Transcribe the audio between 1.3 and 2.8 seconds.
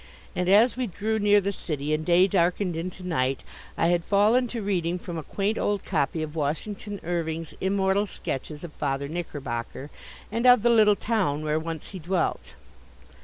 the city, and day darkened